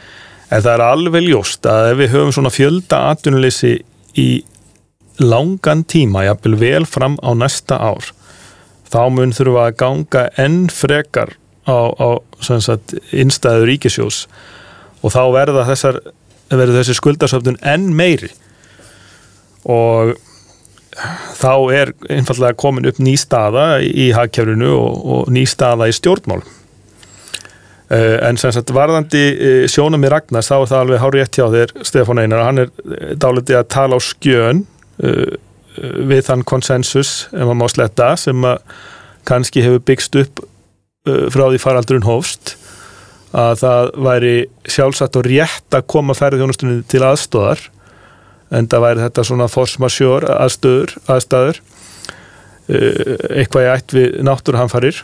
[0.50, 3.76] En það er alveg ljóst að ef við höfum svona fjölda atvinnuleysi
[4.20, 4.30] í
[5.20, 8.14] langan tíma, jafnvel vel fram á næsta ár
[8.90, 11.36] þá mun þurfa að ganga enn frekar
[11.70, 12.10] á, á
[12.42, 14.24] sagt, innstæður ríkisjós
[15.04, 16.00] og þá verða þessar
[16.50, 18.32] verður þessi skuldarsöfnun enn meiri.
[19.70, 20.16] Og
[21.40, 26.42] þá er einfallega komin upp ný staða í hagkjörunu og, og ný staða í stjórnmál
[26.44, 31.40] uh, en sem sagt varðandi uh, sjónum í Ragnars þá er það alveg hár rétt
[31.40, 34.66] hjá þér Stefán Einar, hann er uh, dálitið að tala á skjön
[35.80, 38.58] við þann konsensus, ef maður má sletta, sem að
[39.30, 40.42] kannski hefur byggst upp
[41.32, 42.58] frá því faraldurinn hófst
[43.38, 44.34] að það væri
[44.68, 47.62] sjálfsagt og rétt að koma ferðjónustunni til aðstóðar
[48.52, 55.04] en það væri þetta svona force majeure aðstöður, aðstæður uh, eitthvað ég ætt við náttúrhanfarir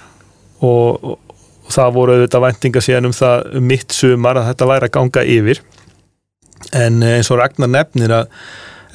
[0.66, 1.20] og, og,
[1.66, 5.24] það voru auðvitað væntinga síðan um það um mitt sumar að þetta væri að ganga
[5.34, 5.62] yfir.
[6.78, 8.28] En eins og Ragnar nefnir að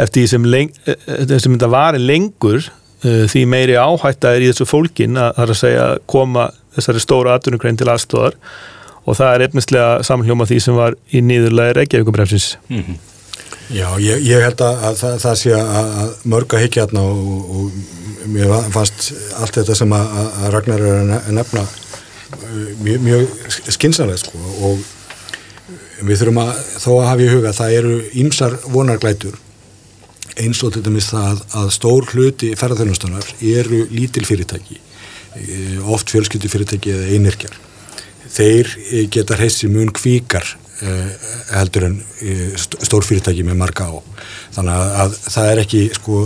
[0.01, 2.69] eftir því sem, leng, sem þetta vari lengur
[3.03, 7.89] því meiri áhætta er í þessu fólkin að, að segja koma þessari stóra atvinnugrein til
[7.91, 8.37] aðstóðar
[9.09, 12.99] og það er efnislega samhljóma því sem var í nýðurlega Reykjavíkubremsins Mm -hmm.
[13.71, 17.51] Já, ég, ég held að, að það, það sé að mörg að higgja hérna og,
[17.55, 21.63] og mér fannst allt þetta sem að, að Ragnar er að nefna
[22.83, 23.29] mjög, mjög
[23.71, 24.83] skinsanlega sko og
[26.01, 26.53] við þurfum að
[26.83, 29.39] þó að hafa í huga að það eru ýmsar vonarglætur
[30.41, 34.81] eins og til dæmis það að stór hluti ferðarþjónustunar eru lítil fyrirtæki
[35.95, 37.59] oft fjölskyldu fyrirtæki eða einirkjar
[38.31, 38.75] þeir
[39.15, 41.99] geta hressi mun kvíkar heldur en
[42.59, 43.95] stór fyrirtæki með marga á
[44.55, 46.23] þannig að það er ekki sko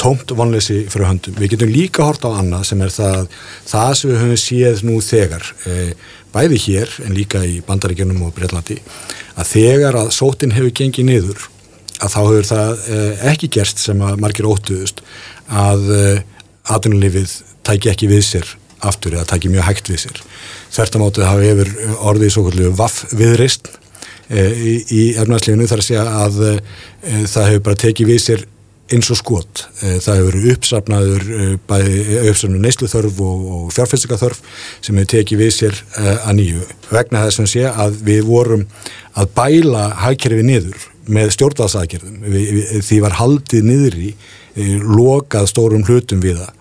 [0.00, 1.36] tómt vonleysi fyrir höndum.
[1.38, 3.20] Við getum líka hort á annað sem er það
[3.70, 5.46] það sem við höfum séð nú þegar
[6.34, 8.80] bæði hér en líka í bandaríkjunum og Breitlandi
[9.38, 11.46] að þegar að sótin hefur gengið niður
[12.02, 12.84] að þá hefur það
[13.30, 15.04] ekki gerst sem að margir óttuðust
[15.46, 15.86] að
[16.74, 18.52] atvinnulífið tæki ekki við sér
[18.84, 20.20] aftur eða tæki mjög hægt við sér.
[20.74, 21.70] Þertamátið hafi hefur
[22.10, 23.70] orðið svo kvöldu vaff viðrist
[24.30, 26.42] í, í efnarslífinu þar að segja að
[27.28, 28.44] það hefur bara tekið við sér
[28.92, 29.62] eins og skot.
[29.80, 31.22] Það hefur uppsafnaður
[31.68, 34.42] bæði uppsafnaður neysluþörf og, og fjárfæstingaþörf
[34.84, 35.78] sem hefur tekið við sér
[36.14, 36.66] að nýju.
[36.92, 38.66] Vegna þess að sé að við vorum
[39.14, 42.20] að bæla hækkerfi niður með stjórnvalsaðgerðum.
[42.84, 44.12] Því var haldið niður í
[44.84, 46.60] lokað stórum hlutum við það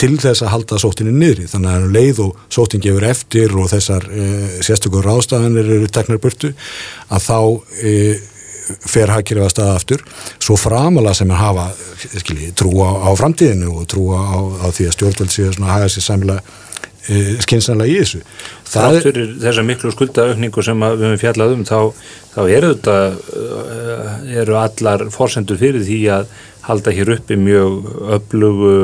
[0.00, 1.46] til þess að halda sóttinni niðri.
[1.50, 4.28] Þannig að leið og sóttin gefur eftir og þessar e,
[4.64, 6.52] sérstökur ráðstafanir eru teknar burtu
[7.12, 7.38] að þá
[7.84, 7.92] e,
[8.88, 10.06] fer hagkerfið að staða aftur.
[10.38, 11.68] Svo framalega sem er hafa
[12.00, 16.06] skilji, trú á, framtíðinu og trú á, á því að stjórnvöld séu að haga sér
[16.06, 16.40] samlega
[17.04, 18.22] e, skinsanlega í þessu.
[18.70, 21.78] Það er fyrir þessa miklu skuldaukningu sem við höfum fjallað um þá,
[22.36, 22.98] þá eru þetta
[24.40, 26.30] eru allar fórsendur fyrir því að
[26.70, 28.74] halda hér uppi mjög öflugu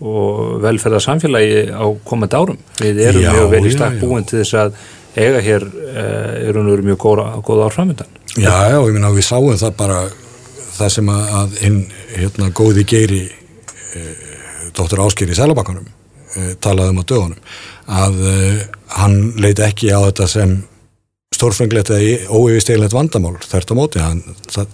[0.00, 2.58] og velferða samfélagi á komandi árum.
[2.80, 4.80] Við erum já, mjög vel í stakk búin til þess að
[5.20, 8.18] eiga hér uh, eru nú mjög góða, góða árframöndan.
[8.38, 10.02] Já, já, ég minna við sáum það bara
[10.80, 11.80] það sem að hinn
[12.14, 14.28] hérna góði geiri eh,
[14.76, 17.40] dóttur Ásker í Sælabankanum eh, talaði um á dögunum
[18.00, 18.60] að eh,
[18.96, 20.56] hann leiti ekki á þetta sem
[21.40, 24.22] stórfenglegt eða óeyfisteglegt vandamál þert á móti, hann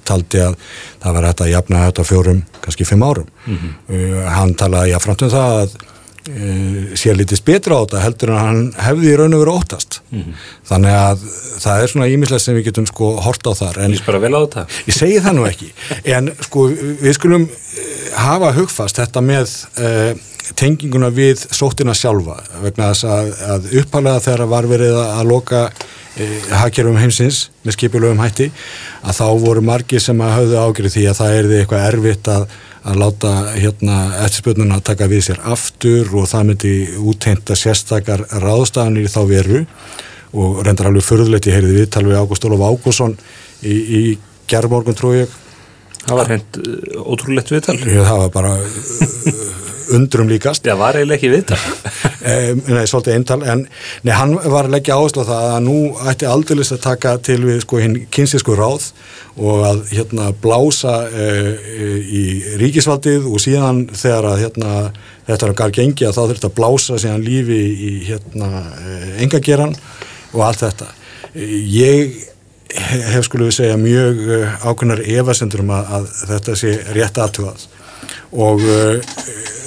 [0.07, 0.57] taldi að
[1.03, 3.29] það var hægt að jafna þetta fjórum kannski fimm árum.
[3.47, 3.77] Mm -hmm.
[3.93, 8.43] uh, hann talaði jáfnframt um það að uh, sér litist betra á þetta heldur en
[8.43, 10.01] hann hefði í raun og veru óttast.
[10.11, 10.47] Mm -hmm.
[10.71, 11.27] þannig að
[11.65, 13.79] það er svona ímislega sem við getum sko hort á þar.
[13.85, 13.93] En,
[14.35, 14.41] á
[14.87, 15.73] Ég segi það nú ekki.
[16.17, 17.49] En sko við skulum
[18.17, 20.15] hafa hugfast þetta með uh,
[20.55, 25.63] tenginguna við sóttina sjálfa vegna þess að, að uppalega þegar var verið að loka
[26.17, 28.49] hagkerfum heimsins með skipilögum hætti
[29.05, 32.47] að þá voru margir sem að hafðu ágjörði því að það erði eitthvað erfitt að,
[32.89, 36.75] að láta hérna eftirspöldunum að taka við sér aftur og það myndi
[37.13, 39.65] úteinta sérstakar ráðstafanir þá veru.
[40.37, 43.15] Og reyndar alveg förðulegt ég heyrði viðtal við Ágúst Ólof Ágússon
[43.65, 44.03] í, í
[44.51, 45.33] gerðmorgun trú ég.
[46.07, 46.61] Það var hend
[47.01, 47.79] ótrúlegt viðtal.
[47.87, 48.57] Það var bara
[49.95, 50.67] undrum líkast.
[50.67, 51.59] Já, var eiginlega ekki viðtal.
[52.75, 53.65] nei, svolítið eintal, en
[54.07, 55.77] nei, hann var leggja áherslu á það að nú
[56.11, 58.91] ætti aldurlist að taka til við sko hinn kynsísku ráð
[59.37, 62.23] og að hérna blása e, e, í
[62.63, 64.77] ríkisvaldið og síðan þegar að hérna
[65.27, 68.65] þetta er að gar gengi að þá þurft að blása síðan lífi í hérna
[69.23, 69.77] engageran
[70.33, 70.91] og allt þetta.
[71.37, 72.17] Ég
[72.77, 74.23] hef skulle við segja mjög
[74.65, 77.67] ákveðnar evasendur um að, að þetta sé rétt aðtugað
[78.33, 78.99] og uh,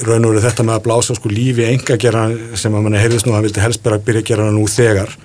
[0.07, 2.27] raun og veru þetta með að blása sko lífi enga gera
[2.59, 5.15] sem að manni heyrðist nú að hann vildi helst bara byrja að gera nú þegar.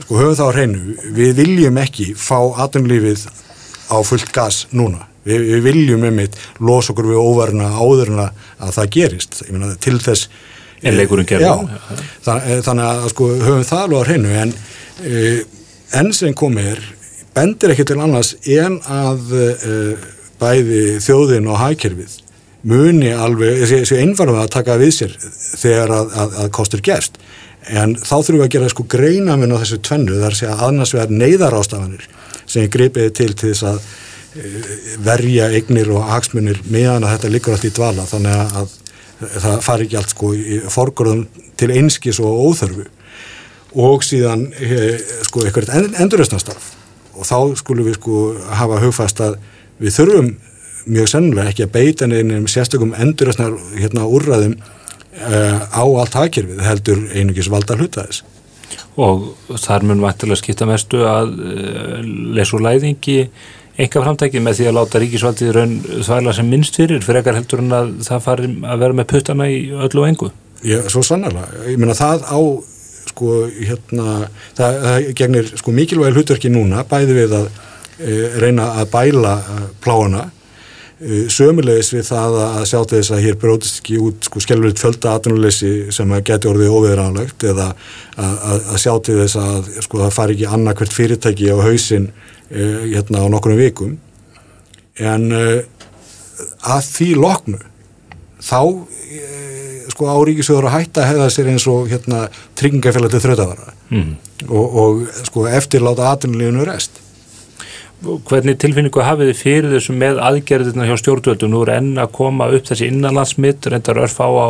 [0.00, 3.26] Sko höfum það á hreinu við viljum ekki fá atomlífið
[3.90, 5.06] á fullt gas núna.
[5.26, 9.42] Við, við viljum um eitt los okkur við óverna áðurna að það gerist.
[9.52, 10.30] Myna, til þess
[10.80, 11.66] en leikurinn gerur
[12.24, 14.32] þannig að sko höfum það alveg á hreinu.
[14.44, 15.42] En uh,
[16.00, 16.80] enn sem komir
[17.36, 19.36] bendir ekki til annars en að
[20.40, 22.16] bæði þjóðin og hækerfið
[22.68, 27.16] muni alveg, þessu einfarum að taka við sér þegar að, að, að kostur gerst
[27.68, 30.62] en þá þurfum við að gera sko greina minn á þessu tvennu þar sé að
[30.68, 32.06] annars vegar neyðar ástafanir
[32.44, 33.82] sem ég greipiði til til þess að
[35.04, 38.06] verja eignir og hagsmunir meðan að þetta liggur allt í dvala.
[38.06, 38.74] Þannig að
[39.42, 41.24] það fari ekki allt sko í forgörðum
[41.60, 42.86] til einskis og óþörfu.
[43.80, 44.48] Og síðan
[45.26, 46.76] sko eitthvað endurreysnastarf
[47.20, 48.20] og þá skulum við sko
[48.56, 49.36] hafa hugfast að
[49.82, 50.30] við þurfum
[50.86, 57.06] mjög sennilega ekki að beita nefnum sérstökum endurreysnar hérna úrraðum uh, á allt hakkerfið heldur
[57.14, 58.22] einugis valda hlutaðis
[59.00, 61.96] og þar mun vantilega skipta mestu að uh,
[62.36, 63.22] lesu læðingi
[63.80, 67.62] enga framtækið með því að láta ríkisvaldið raun þvægla sem minnst fyrir fyrir ekkar heldur
[67.62, 70.28] en að það fari að vera með puttana í öllu og engu.
[70.60, 72.40] Já, svo sannlega, ég meina það á
[73.10, 74.16] sko hérna
[74.58, 79.34] það, það gegnir sko mikilvæg hlutverki núna bæði við að e, reyna að bæla
[79.80, 80.26] pláana
[81.32, 85.14] sömulegis við það að sjá til þess að hér brótist ekki út sko skjálfurinn földa
[85.16, 90.02] atvinnuleysi sem að geti orðið óviðránlegt eða að, að, að sjá til þess að sko
[90.02, 92.10] það fari ekki annarkvært fyrirtæki á hausin
[92.50, 93.98] Eh, hérna á nokkrum vikum.
[94.98, 95.62] En eh,
[96.66, 97.60] að því loknu
[98.42, 98.58] þá
[99.14, 102.24] eh, sko á ríkisöður að hætta að hefða sér eins og hérna
[102.58, 104.10] tryggingafélag til þrjóðavara mm.
[104.48, 106.98] og, og sko eftirláta aðtunulífunu rest
[108.00, 111.50] Hvernig tilfinningu hafið þið fyrir þessu með aðgerðina hjá stjórnvöldum?
[111.52, 114.48] Nú er enn að koma upp þessi innanlandsmitt, reyndar örf á, á,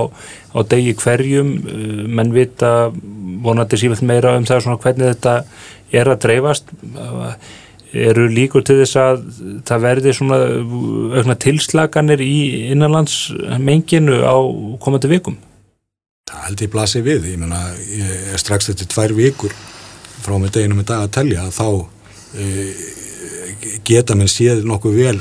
[0.55, 1.51] á degi hverjum,
[2.07, 2.93] menn vita
[3.43, 5.35] vonandi sífilt meira um það hvernig þetta
[5.91, 6.71] er að dreifast
[7.91, 9.23] eru líkur til þess að
[9.67, 10.39] það verði svona
[11.19, 14.37] aukna tilslaganir í innanlandsmenginu á
[14.83, 15.39] komandi vikum?
[16.31, 17.65] Það held ég blasi við, ég menna
[18.31, 19.55] er strax þetta tvær vikur
[20.21, 21.67] frá með deginum í dag að telja þá
[23.87, 25.19] geta minn séð nokkuð vel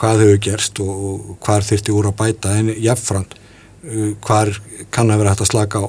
[0.00, 4.54] hvað hefur gerst og, og hvað þurfti úr að bæta en jáfnframt e, hvað
[4.94, 5.88] kann að vera hægt að slaka á.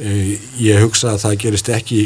[0.00, 2.02] E, ég hugsa að það gerist ekki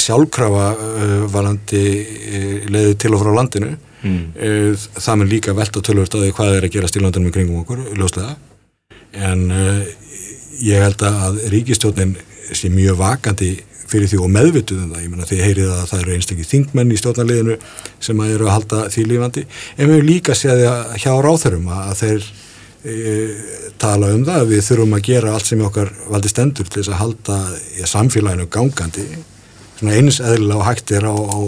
[0.00, 3.74] sjálfkrafa uh, varandi uh, leiði til og frá landinu.
[4.02, 4.22] Mm.
[4.34, 7.60] uh, það mun líka velta tölvört að því hvað er að gera stílandunum í kringum
[7.62, 8.36] okkur, ljóslega.
[9.12, 9.82] En uh,
[10.64, 12.16] ég held að ríkistjónin
[12.52, 13.52] sé mjög vakandi
[13.92, 17.00] fyrir því og meðvituðum það, ég menna því heyrið að það eru einstaklega þingmenn í
[17.00, 17.58] stjórnarliðinu
[18.08, 19.44] sem að eru að halda því lífandi
[19.76, 20.64] en við líka séð
[21.02, 22.30] hjá ráþurum að þeir
[22.82, 22.94] e,
[23.82, 26.94] tala um það að við þurfum að gera allt sem okkar valdi stendur til þess
[26.94, 27.38] að halda
[27.78, 29.06] ja, samfélaginu gangandi
[29.78, 31.38] svona eins eðlilega og hægt er á, á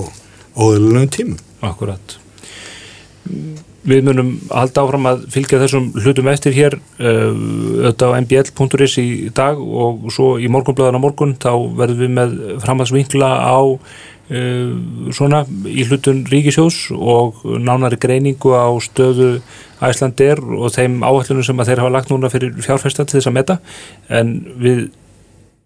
[0.55, 1.39] óðurlunum tímum.
[1.65, 2.19] Akkurat.
[3.85, 7.35] Við munum halda áfram að fylgja þessum hlutum eftir hér uh,
[7.85, 12.35] auðvitað á mbl.is í dag og svo í morgunblöðan á morgun þá verðum við með
[12.65, 14.73] framhansvinkla á uh,
[15.13, 19.37] svona í hlutun Ríkisjós og nánari greiningu á stöðu
[19.85, 23.37] Æslandir og þeim áhællunum sem að þeir hafa lagt núna fyrir fjárfæstan til þess að
[23.37, 23.59] meta.
[24.09, 24.87] En við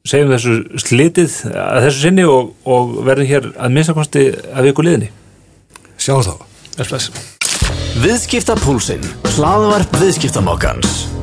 [0.09, 5.13] segjum þessu slitið að þessu sinni og, og verðum hér að minnstakonsti að viku liðni
[5.99, 6.39] Sjá þá.
[6.79, 7.38] Viðskipta
[8.61, 9.05] púlsinn
[9.37, 11.18] Hlaðvarp viðskiptamokkans